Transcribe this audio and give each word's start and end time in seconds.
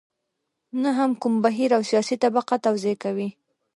نه 0.81 0.89
هم 0.97 1.11
کوم 1.21 1.33
بهیر 1.43 1.71
او 1.77 1.81
سیاسي 1.89 2.15
طبقه 2.23 2.55
توضیح 2.65 2.95
کوي. 3.03 3.29